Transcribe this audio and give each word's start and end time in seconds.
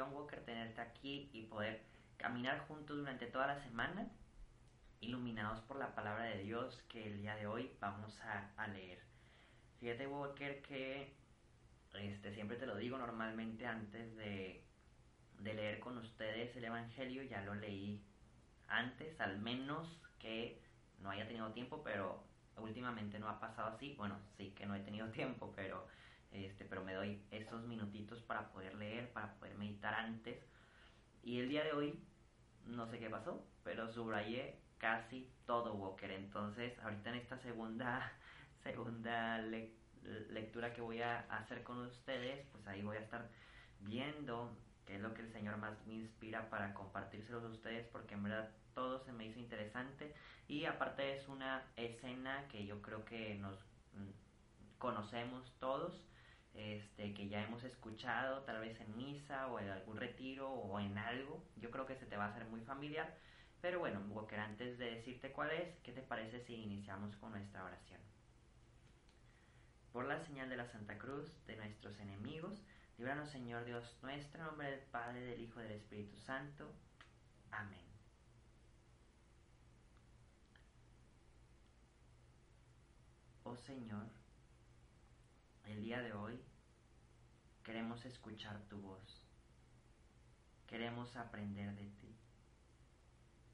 Walker 0.00 0.44
tenerte 0.44 0.80
aquí 0.80 1.30
y 1.32 1.42
poder 1.42 1.82
caminar 2.16 2.66
juntos 2.66 2.96
durante 2.96 3.26
toda 3.26 3.46
la 3.46 3.62
semana, 3.62 4.08
iluminados 5.00 5.60
por 5.62 5.76
la 5.78 5.94
palabra 5.94 6.24
de 6.24 6.42
Dios 6.42 6.82
que 6.88 7.06
el 7.06 7.18
día 7.18 7.36
de 7.36 7.46
hoy 7.46 7.70
vamos 7.80 8.18
a, 8.20 8.50
a 8.56 8.68
leer. 8.68 9.00
Fíjate 9.80 10.06
Walker 10.06 10.62
que 10.62 11.12
este, 11.94 12.32
siempre 12.34 12.56
te 12.56 12.66
lo 12.66 12.76
digo 12.76 12.96
normalmente 12.96 13.66
antes 13.66 14.16
de, 14.16 14.64
de 15.40 15.54
leer 15.54 15.80
con 15.80 15.98
ustedes 15.98 16.56
el 16.56 16.64
Evangelio, 16.64 17.22
ya 17.24 17.42
lo 17.42 17.54
leí 17.54 18.02
antes, 18.68 19.20
al 19.20 19.38
menos 19.38 20.00
que 20.18 20.62
no 21.00 21.10
haya 21.10 21.26
tenido 21.26 21.52
tiempo, 21.52 21.82
pero 21.82 22.24
últimamente 22.56 23.18
no 23.18 23.28
ha 23.28 23.40
pasado 23.40 23.68
así. 23.68 23.94
Bueno, 23.98 24.18
sí 24.36 24.50
que 24.50 24.66
no 24.66 24.74
he 24.74 24.80
tenido 24.80 25.08
tiempo, 25.12 25.52
pero 25.54 25.86
este, 26.32 26.64
pero 26.64 26.84
me 26.84 26.94
doy 26.94 27.22
esos 27.30 27.62
minutitos 27.64 28.20
para 28.22 28.50
poder 28.52 28.74
leer, 28.74 29.12
para 29.12 29.34
poder 29.34 29.56
meditar 29.56 29.94
antes. 29.94 30.38
Y 31.22 31.38
el 31.40 31.48
día 31.48 31.64
de 31.64 31.72
hoy, 31.72 31.98
no 32.66 32.86
sé 32.86 32.98
qué 32.98 33.08
pasó, 33.08 33.46
pero 33.62 33.88
subrayé 33.92 34.58
casi 34.78 35.30
todo 35.46 35.74
Walker. 35.74 36.10
Entonces, 36.10 36.78
ahorita 36.80 37.10
en 37.10 37.16
esta 37.16 37.38
segunda, 37.38 38.12
segunda 38.62 39.38
lectura 39.38 40.72
que 40.72 40.80
voy 40.80 41.00
a 41.02 41.20
hacer 41.30 41.62
con 41.62 41.78
ustedes, 41.86 42.46
pues 42.52 42.66
ahí 42.66 42.82
voy 42.82 42.96
a 42.96 43.00
estar 43.00 43.28
viendo 43.80 44.56
qué 44.86 44.96
es 44.96 45.00
lo 45.00 45.14
que 45.14 45.22
el 45.22 45.32
Señor 45.32 45.56
más 45.58 45.74
me 45.86 45.94
inspira 45.94 46.50
para 46.50 46.74
compartírselos 46.74 47.44
a 47.44 47.48
ustedes, 47.48 47.86
porque 47.88 48.14
en 48.14 48.24
verdad 48.24 48.50
todo 48.74 48.98
se 49.04 49.12
me 49.12 49.26
hizo 49.26 49.38
interesante 49.38 50.14
y 50.48 50.64
aparte 50.64 51.16
es 51.16 51.28
una 51.28 51.62
escena 51.76 52.46
que 52.48 52.66
yo 52.66 52.82
creo 52.82 53.04
que 53.04 53.36
nos 53.36 53.58
mm, 53.94 54.78
conocemos 54.78 55.52
todos, 55.58 56.02
este, 56.54 57.14
que 57.14 57.28
ya 57.28 57.42
hemos 57.42 57.64
escuchado 57.64 58.42
tal 58.42 58.60
vez 58.60 58.78
en 58.80 58.96
misa 58.96 59.48
o 59.48 59.58
en 59.58 59.68
algún 59.70 59.96
retiro 59.96 60.50
o 60.50 60.78
en 60.80 60.98
algo, 60.98 61.42
yo 61.56 61.70
creo 61.70 61.86
que 61.86 61.96
se 61.96 62.06
te 62.06 62.16
va 62.16 62.26
a 62.26 62.28
hacer 62.28 62.44
muy 62.46 62.60
familiar, 62.60 63.16
pero 63.60 63.78
bueno, 63.78 64.00
Walker, 64.10 64.40
antes 64.40 64.78
de 64.78 64.96
decirte 64.96 65.32
cuál 65.32 65.50
es, 65.52 65.78
¿qué 65.82 65.92
te 65.92 66.02
parece 66.02 66.40
si 66.40 66.54
iniciamos 66.54 67.16
con 67.16 67.30
nuestra 67.30 67.64
oración? 67.64 68.00
Por 69.92 70.06
la 70.06 70.18
señal 70.18 70.48
de 70.48 70.56
la 70.56 70.66
Santa 70.66 70.98
Cruz, 70.98 71.44
de 71.46 71.56
nuestros 71.56 71.98
enemigos, 72.00 72.62
líbranos 72.98 73.30
Señor 73.30 73.64
Dios 73.64 73.96
nuestro, 74.02 74.40
en 74.40 74.48
nombre 74.48 74.70
del 74.70 74.80
Padre, 74.80 75.20
del 75.20 75.40
Hijo 75.40 75.60
y 75.60 75.64
del 75.64 75.72
Espíritu 75.72 76.16
Santo. 76.18 76.72
Amén. 77.50 77.80
Oh 83.44 83.56
Señor, 83.56 84.06
el 85.72 85.82
día 85.82 86.02
de 86.02 86.12
hoy 86.12 86.38
queremos 87.64 88.04
escuchar 88.04 88.60
tu 88.68 88.78
voz, 88.78 89.24
queremos 90.66 91.16
aprender 91.16 91.74
de 91.74 91.86
ti, 91.92 92.14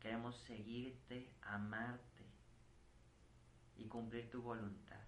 queremos 0.00 0.36
seguirte, 0.48 1.32
amarte 1.42 2.26
y 3.76 3.86
cumplir 3.86 4.28
tu 4.30 4.42
voluntad. 4.42 5.00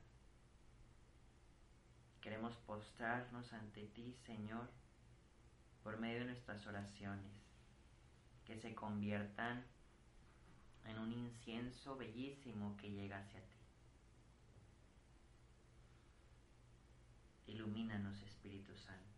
Queremos 2.21 2.55
postrarnos 2.59 3.53
ante 3.55 3.87
ti, 3.89 4.17
Señor, 4.25 4.71
por 5.83 5.99
medio 5.99 6.21
de 6.21 6.27
nuestras 6.27 6.65
oraciones, 6.65 7.33
que 8.45 8.57
se 8.61 8.73
conviertan 8.77 9.65
en 10.85 10.99
un 10.99 11.13
incienso 11.13 11.97
bellísimo 11.97 12.77
que 12.77 12.93
llega 12.93 13.19
hacia 13.19 13.41
ti. 13.41 13.60
Ilumínanos, 17.51 18.23
Espíritu 18.23 18.77
Santo. 18.77 19.11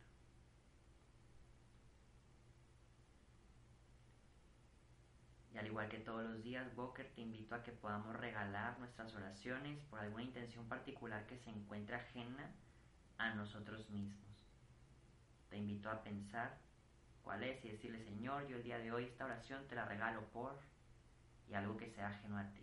Y 5.53 5.59
al 5.59 5.67
igual 5.67 5.91
que 5.91 5.99
todos 5.99 6.25
los 6.25 6.43
días, 6.43 6.75
Boker, 6.75 7.13
te 7.15 7.21
invito 7.21 7.55
a 7.55 7.63
que 7.63 7.73
podamos 7.73 8.17
regalar 8.17 8.79
nuestras 8.79 9.15
oraciones 9.15 9.79
por 9.91 10.01
alguna 10.01 10.23
intención 10.23 10.67
particular 10.67 11.27
que 11.27 11.37
se 11.37 11.51
encuentre 11.51 11.97
ajena 11.97 12.51
a 13.19 13.35
nosotros 13.35 13.91
mismos. 13.91 14.47
Te 15.51 15.59
invito 15.59 15.91
a 15.91 16.03
pensar 16.03 16.57
cuál 17.23 17.43
es 17.43 17.63
y 17.67 17.69
decirle, 17.69 18.03
Señor, 18.03 18.49
yo 18.49 18.57
el 18.57 18.63
día 18.63 18.79
de 18.79 18.93
hoy 18.93 19.05
esta 19.05 19.27
oración 19.27 19.69
te 19.69 19.75
la 19.75 19.85
regalo 19.85 20.25
por 20.33 20.59
y 21.51 21.55
algo 21.55 21.77
que 21.77 21.91
sea 21.91 22.09
ajeno 22.09 22.39
a 22.39 22.51
ti. 22.55 22.63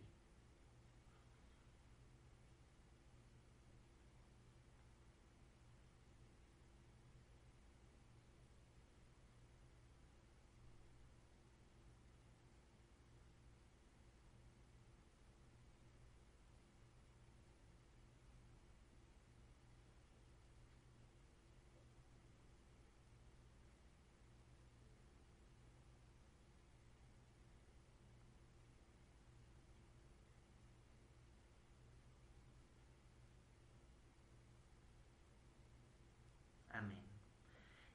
Amén. 36.80 37.04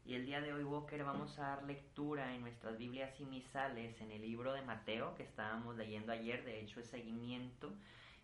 Y 0.06 0.16
el 0.16 0.26
día 0.26 0.42
de 0.42 0.52
hoy, 0.52 0.64
Walker, 0.64 1.02
vamos 1.02 1.38
a 1.38 1.48
dar 1.48 1.62
lectura 1.64 2.34
en 2.34 2.42
nuestras 2.42 2.76
Biblias 2.76 3.18
y 3.20 3.24
misales 3.24 3.98
en 4.02 4.10
el 4.10 4.20
libro 4.20 4.52
de 4.52 4.60
Mateo 4.60 5.14
que 5.14 5.22
estábamos 5.22 5.76
leyendo 5.76 6.12
ayer, 6.12 6.44
de 6.44 6.60
hecho 6.60 6.80
es 6.80 6.88
seguimiento, 6.88 7.72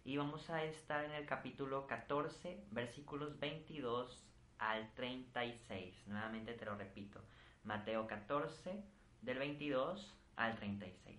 y 0.04 0.18
vamos 0.18 0.50
a 0.50 0.62
estar 0.62 1.06
en 1.06 1.12
el 1.12 1.24
capítulo 1.24 1.86
14, 1.86 2.64
versículos 2.70 3.40
22 3.40 4.22
al 4.58 4.92
36. 4.92 6.06
Nuevamente 6.06 6.52
te 6.52 6.66
lo 6.66 6.76
repito, 6.76 7.22
Mateo 7.64 8.06
14, 8.06 8.84
del 9.22 9.38
22 9.38 10.14
al 10.36 10.56
36. 10.56 11.18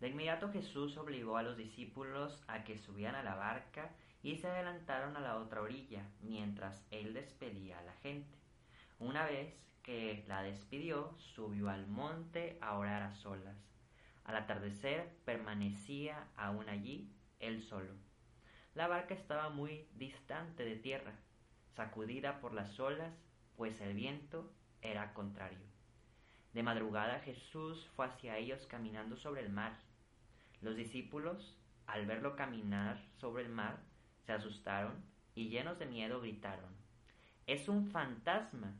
De 0.00 0.08
inmediato 0.08 0.50
Jesús 0.50 0.96
obligó 0.96 1.36
a 1.36 1.42
los 1.42 1.58
discípulos 1.58 2.42
a 2.48 2.64
que 2.64 2.78
subieran 2.78 3.16
a 3.16 3.22
la 3.22 3.34
barca 3.34 3.90
y 4.22 4.36
se 4.36 4.48
adelantaron 4.48 5.14
a 5.18 5.20
la 5.20 5.36
otra 5.36 5.60
orilla 5.60 6.08
mientras 6.22 6.86
él 6.90 7.12
despedía 7.12 7.78
a 7.80 7.82
la 7.82 7.92
gente. 7.96 8.43
Una 8.98 9.24
vez 9.24 9.54
que 9.82 10.24
la 10.28 10.42
despidió, 10.42 11.14
subió 11.18 11.68
al 11.68 11.86
monte 11.86 12.58
a 12.60 12.78
orar 12.78 13.02
a 13.02 13.14
solas. 13.14 13.56
Al 14.24 14.36
atardecer 14.36 15.14
permanecía 15.24 16.28
aún 16.36 16.68
allí 16.68 17.10
él 17.40 17.62
solo. 17.62 17.92
La 18.74 18.88
barca 18.88 19.14
estaba 19.14 19.50
muy 19.50 19.86
distante 19.94 20.64
de 20.64 20.76
tierra, 20.76 21.12
sacudida 21.76 22.40
por 22.40 22.54
las 22.54 22.80
olas, 22.80 23.12
pues 23.56 23.80
el 23.80 23.94
viento 23.94 24.50
era 24.80 25.12
contrario. 25.12 25.74
De 26.54 26.62
madrugada 26.62 27.20
Jesús 27.20 27.86
fue 27.94 28.06
hacia 28.06 28.38
ellos 28.38 28.66
caminando 28.66 29.16
sobre 29.16 29.42
el 29.42 29.50
mar. 29.50 29.76
Los 30.60 30.76
discípulos, 30.76 31.56
al 31.86 32.06
verlo 32.06 32.36
caminar 32.36 33.04
sobre 33.18 33.42
el 33.42 33.48
mar, 33.48 33.78
se 34.24 34.32
asustaron 34.32 35.04
y 35.34 35.48
llenos 35.48 35.78
de 35.78 35.86
miedo 35.86 36.20
gritaron, 36.20 36.72
Es 37.46 37.68
un 37.68 37.90
fantasma. 37.90 38.74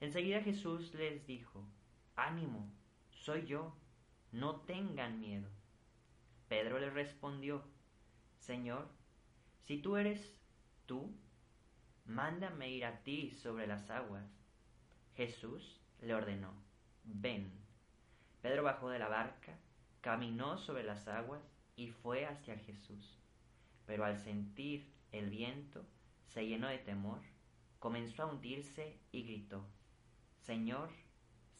Enseguida 0.00 0.42
Jesús 0.42 0.94
les 0.94 1.26
dijo, 1.26 1.64
Ánimo, 2.14 2.70
soy 3.10 3.46
yo, 3.46 3.74
no 4.32 4.60
tengan 4.60 5.20
miedo. 5.20 5.48
Pedro 6.48 6.78
le 6.78 6.90
respondió, 6.90 7.62
Señor, 8.38 8.88
si 9.66 9.78
tú 9.78 9.96
eres 9.96 10.38
tú, 10.86 11.14
mándame 12.06 12.70
ir 12.70 12.84
a 12.84 13.02
ti 13.02 13.32
sobre 13.32 13.66
las 13.66 13.90
aguas. 13.90 14.24
Jesús 15.16 15.80
le 16.00 16.14
ordenó, 16.14 16.54
ven. 17.04 17.52
Pedro 18.40 18.62
bajó 18.62 18.88
de 18.88 18.98
la 18.98 19.08
barca, 19.08 19.58
caminó 20.00 20.58
sobre 20.58 20.84
las 20.84 21.08
aguas 21.08 21.42
y 21.76 21.88
fue 21.88 22.26
hacia 22.26 22.56
Jesús. 22.58 23.18
pero 23.84 24.04
al 24.04 24.18
sentir 24.18 24.92
el 25.12 25.30
viento 25.30 25.82
se 26.26 26.46
llenó 26.46 26.68
de 26.68 26.76
temor, 26.76 27.20
comenzó 27.78 28.22
a 28.22 28.26
hundirse 28.26 28.98
y 29.12 29.22
gritó, 29.22 29.64
Señor, 30.42 30.90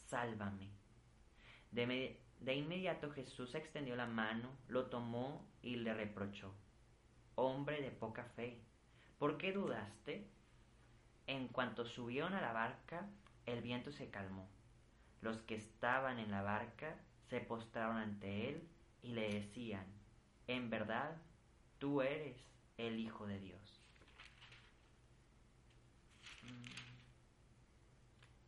sálvame. 0.06 0.70
De, 1.70 2.54
inmediato 2.54 3.10
Jesús 3.10 3.54
extendió 3.54 3.96
la 3.96 4.06
mano, 4.06 4.50
lo 4.68 4.86
tomó 4.86 5.46
y 5.62 5.76
le 5.76 5.92
reprochó, 5.92 6.54
Hombre 7.34 7.82
de 7.82 7.90
poca 7.90 8.24
fe, 8.24 8.60
¿por 9.18 9.38
qué 9.38 9.52
dudaste? 9.52 10.26
En 11.26 11.48
cuanto 11.48 11.84
subieron 11.84 12.34
a 12.34 12.40
la 12.40 12.52
barca, 12.52 13.08
el 13.46 13.60
viento 13.60 13.92
se 13.92 14.10
calmó. 14.10 14.48
Los 15.20 15.42
que 15.42 15.56
estaban 15.56 16.18
en 16.18 16.30
la 16.30 16.42
barca 16.42 16.96
se 17.28 17.40
postraron 17.40 17.98
ante 17.98 18.48
él 18.48 18.68
y 19.02 19.12
le 19.12 19.34
decían, 19.34 19.86
en 20.46 20.70
verdad, 20.70 21.16
tú 21.78 22.00
eres 22.00 22.36
el 22.78 22.98
Hijo 22.98 23.26
de 23.26 23.38
Dios. 23.38 23.80
Mm. 26.42 26.77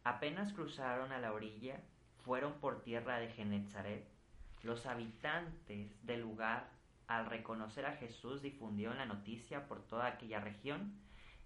Apenas 0.05 0.53
cruzaron 0.53 1.13
a 1.13 1.19
la 1.19 1.33
orilla, 1.33 1.81
fueron 2.25 2.55
por 2.55 2.83
tierra 2.83 3.19
de 3.19 3.29
Genezaret. 3.29 4.09
Los 4.63 4.87
habitantes 4.87 6.05
del 6.07 6.21
lugar, 6.21 6.71
al 7.07 7.27
reconocer 7.27 7.87
a 7.87 7.97
Jesús, 7.97 8.43
difundieron 8.43 8.99
la 8.99 9.07
noticia 9.07 9.67
por 9.67 9.83
toda 9.83 10.07
aquella 10.07 10.41
región 10.41 10.95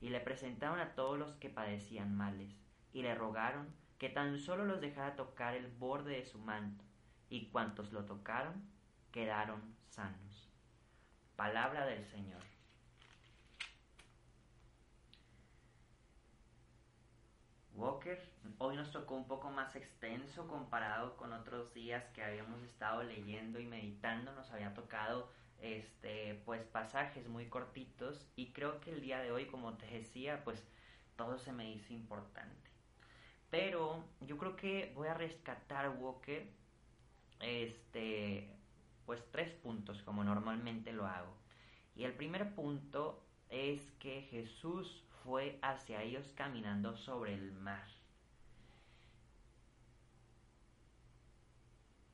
y 0.00 0.10
le 0.10 0.20
presentaron 0.20 0.78
a 0.80 0.94
todos 0.94 1.18
los 1.18 1.34
que 1.34 1.48
padecían 1.48 2.16
males 2.16 2.54
y 2.92 3.02
le 3.02 3.14
rogaron 3.14 3.74
que 3.98 4.08
tan 4.08 4.38
solo 4.38 4.64
los 4.64 4.80
dejara 4.80 5.16
tocar 5.16 5.54
el 5.54 5.66
borde 5.66 6.16
de 6.16 6.24
su 6.24 6.38
manto, 6.38 6.84
y 7.30 7.46
cuantos 7.46 7.92
lo 7.92 8.04
tocaron 8.04 8.68
quedaron 9.10 9.62
sanos. 9.88 10.50
Palabra 11.36 11.86
del 11.86 12.04
Señor. 12.04 12.42
Walker, 17.74 18.33
hoy 18.58 18.76
nos 18.76 18.90
tocó 18.90 19.14
un 19.14 19.26
poco 19.26 19.50
más 19.50 19.74
extenso 19.76 20.46
comparado 20.48 21.16
con 21.16 21.32
otros 21.32 21.72
días 21.74 22.04
que 22.14 22.22
habíamos 22.22 22.62
estado 22.62 23.02
leyendo 23.02 23.58
y 23.58 23.66
meditando, 23.66 24.32
nos 24.32 24.50
había 24.50 24.74
tocado 24.74 25.30
este 25.60 26.42
pues 26.44 26.62
pasajes 26.64 27.28
muy 27.28 27.46
cortitos 27.46 28.26
y 28.36 28.52
creo 28.52 28.80
que 28.80 28.90
el 28.90 29.00
día 29.00 29.20
de 29.20 29.32
hoy, 29.32 29.46
como 29.46 29.74
te 29.74 29.86
decía, 29.86 30.44
pues 30.44 30.62
todo 31.16 31.38
se 31.38 31.52
me 31.52 31.70
hizo 31.70 31.92
importante. 31.92 32.70
Pero 33.50 34.04
yo 34.20 34.36
creo 34.36 34.56
que 34.56 34.92
voy 34.94 35.08
a 35.08 35.14
rescatar 35.14 35.88
Walker 35.90 36.46
este 37.40 38.50
pues 39.06 39.22
tres 39.30 39.52
puntos 39.52 40.02
como 40.02 40.24
normalmente 40.24 40.92
lo 40.92 41.06
hago. 41.06 41.34
Y 41.94 42.04
el 42.04 42.14
primer 42.14 42.54
punto 42.54 43.24
es 43.50 43.92
que 44.00 44.22
Jesús 44.22 45.04
fue 45.22 45.58
hacia 45.62 46.02
ellos 46.02 46.32
caminando 46.34 46.96
sobre 46.96 47.34
el 47.34 47.52
mar. 47.52 47.86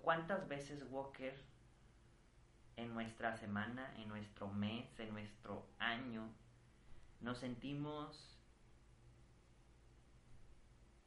¿Cuántas 0.00 0.48
veces 0.48 0.84
Walker 0.90 1.34
en 2.76 2.94
nuestra 2.94 3.36
semana, 3.36 3.94
en 3.98 4.08
nuestro 4.08 4.48
mes, 4.48 4.98
en 4.98 5.12
nuestro 5.12 5.66
año, 5.78 6.28
nos 7.20 7.38
sentimos 7.38 8.38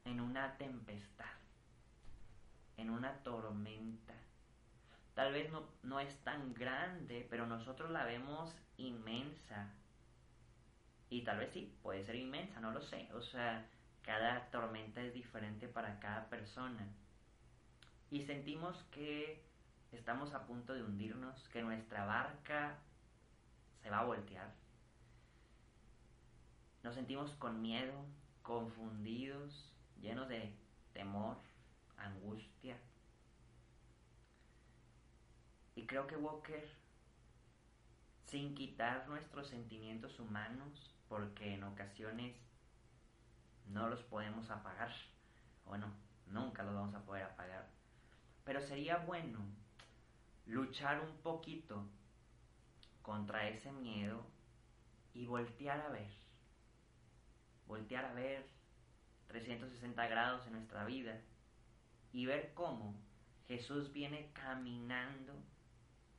en 0.04 0.20
una 0.20 0.56
tempestad, 0.56 1.34
en 2.76 2.90
una 2.90 3.22
tormenta. 3.22 4.14
Tal 5.14 5.32
vez 5.32 5.50
no, 5.50 5.68
no 5.82 5.98
es 6.00 6.16
tan 6.22 6.54
grande, 6.54 7.26
pero 7.30 7.46
nosotros 7.46 7.90
la 7.90 8.04
vemos 8.04 8.54
inmensa. 8.76 9.72
Y 11.08 11.22
tal 11.22 11.38
vez 11.38 11.52
sí, 11.52 11.76
puede 11.82 12.04
ser 12.04 12.16
inmensa, 12.16 12.60
no 12.60 12.72
lo 12.72 12.80
sé. 12.80 13.08
O 13.14 13.22
sea, 13.22 13.66
cada 14.02 14.50
tormenta 14.50 15.00
es 15.00 15.14
diferente 15.14 15.68
para 15.68 15.98
cada 16.00 16.28
persona. 16.28 16.86
Y 18.10 18.22
sentimos 18.22 18.76
que 18.90 19.42
estamos 19.92 20.34
a 20.34 20.46
punto 20.46 20.74
de 20.74 20.82
hundirnos, 20.82 21.48
que 21.48 21.62
nuestra 21.62 22.04
barca 22.04 22.78
se 23.82 23.90
va 23.90 24.00
a 24.00 24.04
voltear. 24.04 24.52
Nos 26.82 26.94
sentimos 26.94 27.30
con 27.32 27.62
miedo, 27.62 27.94
confundidos, 28.42 29.72
llenos 30.00 30.28
de 30.28 30.54
temor, 30.92 31.36
angustia. 31.96 32.76
Y 35.74 35.86
creo 35.86 36.06
que 36.06 36.16
Walker, 36.16 36.68
sin 38.26 38.54
quitar 38.54 39.08
nuestros 39.08 39.48
sentimientos 39.48 40.20
humanos, 40.20 40.94
porque 41.08 41.54
en 41.54 41.64
ocasiones 41.64 42.36
no 43.66 43.88
los 43.88 44.02
podemos 44.02 44.50
apagar, 44.50 44.92
bueno, 45.66 45.86
nunca 46.26 46.62
los 46.62 46.74
vamos 46.74 46.94
a 46.94 47.04
poder 47.04 47.24
apagar, 47.24 47.68
pero 48.44 48.60
sería 48.60 48.98
bueno 48.98 49.40
luchar 50.46 51.00
un 51.00 51.16
poquito 51.18 51.86
contra 53.02 53.48
ese 53.48 53.72
miedo 53.72 54.24
y 55.14 55.26
voltear 55.26 55.80
a 55.80 55.88
ver, 55.88 56.10
voltear 57.66 58.04
a 58.04 58.12
ver 58.12 58.46
360 59.28 60.06
grados 60.06 60.46
en 60.46 60.52
nuestra 60.52 60.84
vida 60.84 61.20
y 62.12 62.26
ver 62.26 62.52
cómo 62.54 62.94
Jesús 63.48 63.92
viene 63.92 64.30
caminando 64.32 65.34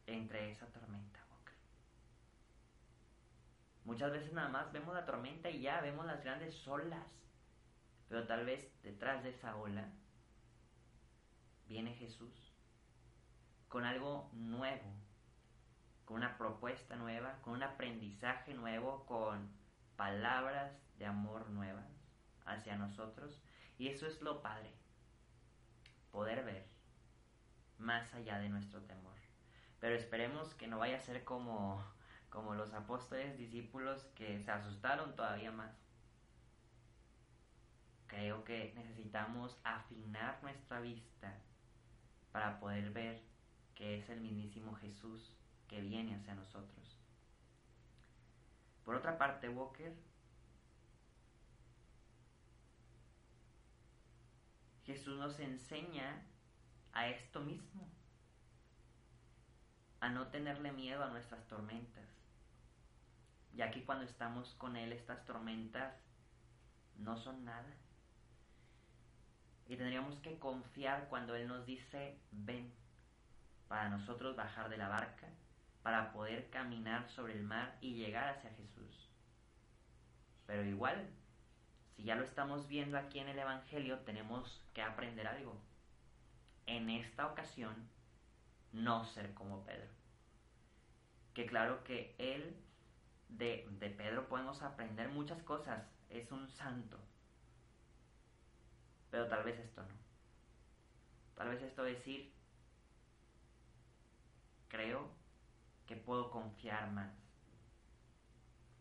entre 0.07 0.51
esa 0.51 0.67
tormenta. 0.67 1.25
Muchas 3.85 4.11
veces 4.11 4.33
nada 4.33 4.49
más 4.49 4.71
vemos 4.71 4.95
la 4.95 5.05
tormenta 5.05 5.47
y 5.49 5.61
ya 5.61 5.79
vemos 5.79 6.07
las 6.07 6.23
grandes 6.23 6.67
olas, 6.67 7.05
pero 8.09 8.25
tal 8.25 8.43
vez 8.43 8.67
detrás 8.81 9.23
de 9.23 9.29
esa 9.29 9.55
ola 9.57 9.87
viene 11.67 11.93
Jesús 11.93 12.55
con 13.67 13.83
algo 13.83 14.29
nuevo, 14.33 14.93
con 16.05 16.17
una 16.17 16.37
propuesta 16.37 16.95
nueva, 16.95 17.41
con 17.41 17.53
un 17.53 17.63
aprendizaje 17.63 18.53
nuevo, 18.53 19.05
con 19.05 19.49
palabras 19.97 20.71
de 20.97 21.05
amor 21.05 21.49
nuevas 21.49 21.85
hacia 22.45 22.77
nosotros. 22.77 23.41
Y 23.77 23.89
eso 23.89 24.07
es 24.07 24.21
lo 24.21 24.41
padre, 24.41 24.71
poder 26.11 26.45
ver 26.45 26.65
más 27.77 28.13
allá 28.13 28.39
de 28.39 28.49
nuestro 28.49 28.81
temor. 28.83 29.15
Pero 29.79 29.95
esperemos 29.95 30.53
que 30.53 30.67
no 30.67 30.79
vaya 30.79 30.95
a 30.95 31.01
ser 31.01 31.25
como, 31.25 31.83
como 32.29 32.55
los 32.55 32.73
apóstoles 32.73 33.37
discípulos 33.37 34.05
que 34.15 34.39
se 34.39 34.51
asustaron 34.51 35.15
todavía 35.15 35.51
más. 35.51 35.75
Creo 38.07 38.43
que 38.45 38.71
necesitamos 38.75 39.59
afinar 39.63 40.39
nuestra 40.41 40.79
vista 40.79 41.35
para 42.35 42.59
poder 42.59 42.91
ver 42.91 43.23
que 43.75 43.97
es 43.97 44.09
el 44.09 44.19
mismísimo 44.19 44.75
Jesús 44.75 45.33
que 45.69 45.79
viene 45.79 46.15
hacia 46.15 46.35
nosotros. 46.35 46.99
Por 48.83 48.93
otra 48.95 49.17
parte, 49.17 49.47
Walker 49.47 49.95
Jesús 54.83 55.17
nos 55.17 55.39
enseña 55.39 56.25
a 56.91 57.07
esto 57.07 57.39
mismo, 57.39 57.87
a 60.01 60.09
no 60.09 60.27
tenerle 60.27 60.73
miedo 60.73 61.05
a 61.05 61.11
nuestras 61.11 61.47
tormentas, 61.47 62.09
ya 63.53 63.71
que 63.71 63.85
cuando 63.85 64.03
estamos 64.03 64.55
con 64.55 64.75
Él 64.75 64.91
estas 64.91 65.23
tormentas 65.23 65.95
no 66.97 67.15
son 67.15 67.45
nada. 67.45 67.73
Y 69.67 69.77
tendríamos 69.77 70.15
que 70.19 70.37
confiar 70.37 71.07
cuando 71.09 71.35
Él 71.35 71.47
nos 71.47 71.65
dice, 71.65 72.19
ven, 72.31 72.71
para 73.67 73.89
nosotros 73.89 74.35
bajar 74.35 74.69
de 74.69 74.77
la 74.77 74.89
barca, 74.89 75.27
para 75.81 76.11
poder 76.13 76.49
caminar 76.49 77.09
sobre 77.09 77.33
el 77.33 77.43
mar 77.43 77.77
y 77.81 77.95
llegar 77.95 78.29
hacia 78.29 78.51
Jesús. 78.51 79.09
Pero 80.45 80.63
igual, 80.63 81.09
si 81.95 82.03
ya 82.03 82.15
lo 82.15 82.23
estamos 82.23 82.67
viendo 82.67 82.97
aquí 82.97 83.19
en 83.19 83.29
el 83.29 83.39
Evangelio, 83.39 83.99
tenemos 83.99 84.63
que 84.73 84.81
aprender 84.81 85.27
algo. 85.27 85.59
En 86.67 86.89
esta 86.89 87.27
ocasión, 87.27 87.89
no 88.71 89.05
ser 89.05 89.33
como 89.33 89.63
Pedro. 89.65 89.89
Que 91.33 91.45
claro 91.45 91.83
que 91.83 92.15
él, 92.17 92.55
de, 93.29 93.67
de 93.79 93.89
Pedro 93.89 94.27
podemos 94.27 94.61
aprender 94.61 95.09
muchas 95.09 95.41
cosas, 95.43 95.83
es 96.09 96.31
un 96.31 96.47
santo. 96.49 96.99
Pero 99.15 99.29
tal 99.29 99.45
vez 99.45 99.57
esto 99.57 99.81
no. 99.81 99.95
Tal 101.35 101.47
vez 101.47 101.61
esto 101.61 101.83
decir, 101.83 102.33
creo 104.67 105.07
que 105.87 105.95
puedo 105.95 106.29
confiar 106.29 106.91
más. 106.91 107.13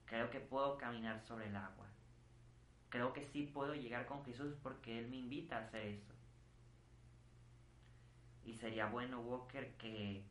Creo 0.06 0.30
que 0.30 0.40
puedo 0.40 0.76
caminar 0.76 1.20
sobre 1.20 1.46
el 1.46 1.54
agua 1.54 1.86
creo 2.88 3.12
que 3.12 3.24
sí 3.24 3.42
puedo 3.42 3.74
llegar 3.74 4.06
con 4.06 4.24
Jesús 4.24 4.56
porque 4.60 4.98
Él 4.98 5.08
me 5.08 5.16
invita 5.16 5.56
a 5.56 5.60
hacer 5.66 5.84
eso. 5.84 6.12
Y 8.44 8.54
sería 8.54 8.86
bueno, 8.86 9.20
Walker, 9.20 9.76
que 9.76 10.24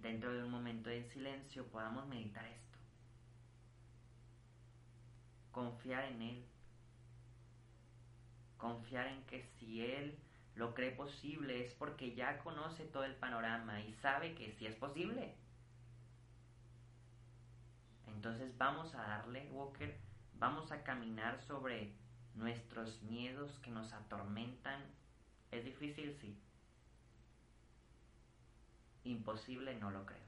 dentro 0.00 0.32
de 0.32 0.42
un 0.42 0.50
momento 0.50 0.90
de 0.90 1.04
silencio 1.04 1.66
podamos 1.66 2.06
meditar 2.06 2.44
esto. 2.46 2.78
confiar 5.50 6.04
en 6.04 6.20
Él. 6.20 6.55
Confiar 8.56 9.06
en 9.08 9.22
que 9.24 9.42
si 9.42 9.84
Él 9.84 10.18
lo 10.54 10.74
cree 10.74 10.90
posible 10.92 11.64
es 11.64 11.74
porque 11.74 12.14
ya 12.14 12.38
conoce 12.38 12.84
todo 12.84 13.04
el 13.04 13.14
panorama 13.14 13.80
y 13.80 13.92
sabe 13.94 14.34
que 14.34 14.52
sí 14.52 14.66
es 14.66 14.74
posible. 14.76 15.34
Entonces 18.06 18.56
vamos 18.56 18.94
a 18.94 19.02
darle, 19.02 19.48
Walker, 19.52 19.98
vamos 20.38 20.72
a 20.72 20.82
caminar 20.82 21.40
sobre 21.42 21.92
nuestros 22.34 23.02
miedos 23.02 23.58
que 23.58 23.70
nos 23.70 23.92
atormentan. 23.92 24.82
Es 25.50 25.64
difícil, 25.64 26.16
sí. 26.20 26.38
Imposible, 29.04 29.74
no 29.78 29.90
lo 29.90 30.04
creo. 30.06 30.26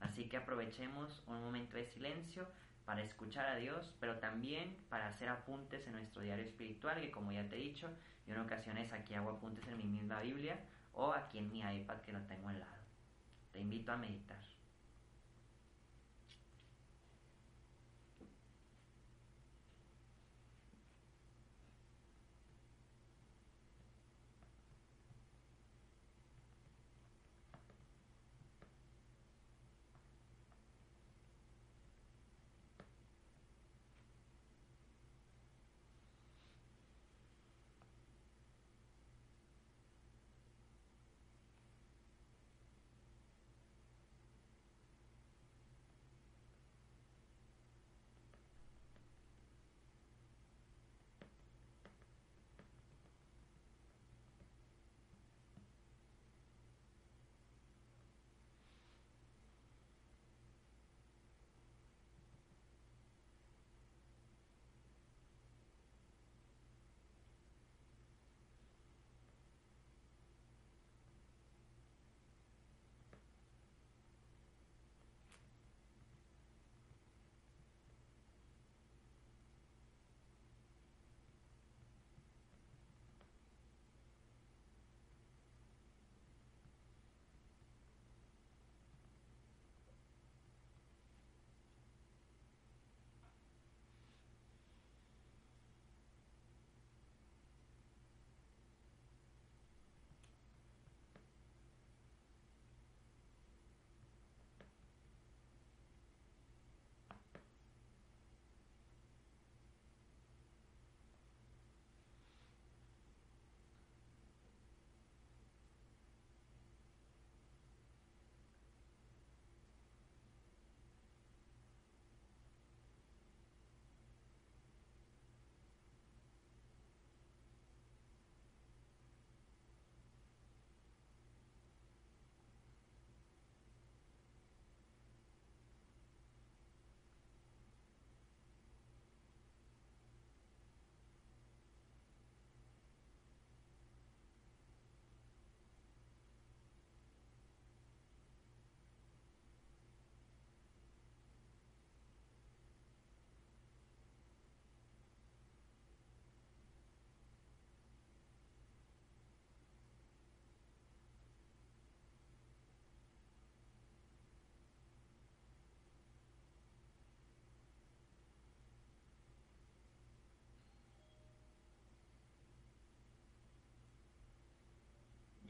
Así 0.00 0.28
que 0.28 0.36
aprovechemos 0.36 1.22
un 1.26 1.42
momento 1.42 1.76
de 1.76 1.86
silencio 1.86 2.46
para 2.84 3.02
escuchar 3.02 3.46
a 3.46 3.56
Dios, 3.56 3.94
pero 4.00 4.18
también 4.18 4.76
para 4.88 5.08
hacer 5.08 5.28
apuntes 5.28 5.86
en 5.86 5.94
nuestro 5.94 6.22
diario 6.22 6.44
espiritual, 6.44 7.00
que 7.00 7.10
como 7.10 7.32
ya 7.32 7.48
te 7.48 7.56
he 7.56 7.60
dicho, 7.60 7.88
yo 8.26 8.34
en 8.34 8.40
ocasiones 8.40 8.92
aquí 8.92 9.14
hago 9.14 9.30
apuntes 9.30 9.66
en 9.68 9.78
mi 9.78 9.84
misma 9.84 10.20
Biblia 10.20 10.58
o 10.92 11.12
aquí 11.12 11.38
en 11.38 11.50
mi 11.50 11.60
iPad 11.60 12.00
que 12.02 12.12
lo 12.12 12.20
tengo 12.22 12.48
al 12.48 12.60
lado. 12.60 12.84
Te 13.52 13.60
invito 13.60 13.92
a 13.92 13.96
meditar. 13.96 14.38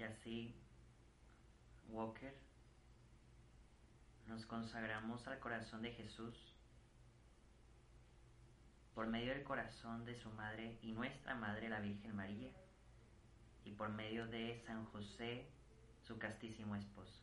Así, 0.04 0.54
Walker, 1.88 2.34
nos 4.26 4.46
consagramos 4.46 5.26
al 5.26 5.38
corazón 5.38 5.82
de 5.82 5.92
Jesús 5.92 6.54
por 8.94 9.06
medio 9.06 9.32
del 9.32 9.42
corazón 9.42 10.04
de 10.04 10.14
su 10.14 10.30
madre 10.30 10.78
y 10.82 10.92
nuestra 10.92 11.34
madre 11.34 11.68
la 11.68 11.80
Virgen 11.80 12.14
María 12.14 12.50
y 13.64 13.73
por 13.73 13.88
medio 13.88 14.26
de 14.26 14.62
San 14.66 14.84
José, 14.87 15.49
su 16.02 16.18
castísimo 16.18 16.76
esposo. 16.76 17.23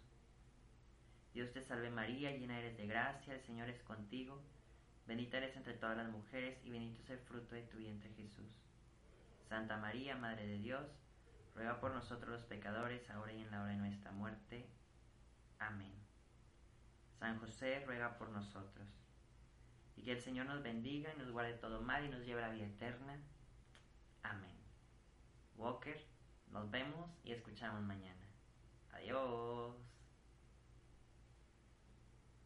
Dios 1.33 1.51
te 1.53 1.63
salve 1.63 1.89
María, 1.89 2.31
llena 2.31 2.59
eres 2.59 2.77
de 2.77 2.88
gracia, 2.88 3.35
el 3.35 3.41
Señor 3.41 3.69
es 3.69 3.81
contigo, 3.83 4.41
bendita 5.07 5.38
eres 5.38 5.55
entre 5.55 5.75
todas 5.75 5.95
las 5.97 6.09
mujeres 6.09 6.59
y 6.65 6.71
bendito 6.71 7.01
es 7.03 7.09
el 7.11 7.19
fruto 7.19 7.55
de 7.55 7.61
tu 7.63 7.77
vientre 7.77 8.09
Jesús. 8.15 8.51
Santa 9.47 9.77
María, 9.77 10.15
Madre 10.15 10.47
de 10.47 10.57
Dios, 10.57 10.88
ruega 11.55 11.79
por 11.79 11.91
nosotros 11.91 12.29
los 12.29 12.43
pecadores, 12.43 13.10
ahora 13.10 13.34
y 13.34 13.41
en 13.41 13.51
la 13.51 13.62
hora 13.62 13.72
de 13.72 13.77
nuestra 13.77 14.12
muerte. 14.12 14.70
Amén. 15.60 15.93
San 17.20 17.39
José, 17.39 17.84
ruega 17.86 18.17
por 18.17 18.29
nosotros. 18.29 18.88
Y 19.96 20.03
que 20.03 20.13
el 20.13 20.22
Señor 20.22 20.48
nos 20.48 20.63
bendiga 20.63 21.13
y 21.13 21.17
nos 21.20 21.31
guarde 21.31 21.53
todo 21.53 21.81
mal 21.81 22.03
y 22.05 22.10
nos 22.10 22.25
lleve 22.25 22.43
a 22.43 22.48
la 22.48 22.53
vida 22.53 22.65
eterna. 22.65 23.20
Amén. 24.24 24.58
Walker, 25.55 26.03
nos 26.50 26.70
vemos 26.72 27.10
y 27.24 27.31
escuchamos 27.31 27.84
mañana. 27.84 28.25
Adiós. 28.93 29.75